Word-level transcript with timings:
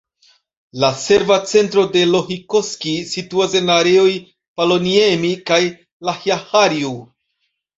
La 0.83 0.87
serva 1.01 1.35
centro 1.51 1.83
de 1.95 2.01
Lohikoski 2.13 2.95
situas 3.11 3.53
en 3.61 3.69
areoj 3.75 4.09
Paloniemi 4.61 5.33
kaj 5.51 5.61
Lahjaharju. 6.11 6.95